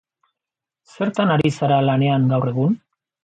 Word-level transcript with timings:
Zertan 0.93 1.33
ari 1.35 1.51
zara 1.57 1.77
lanean 1.91 2.27
gaur 2.35 2.53
egun? 2.55 2.75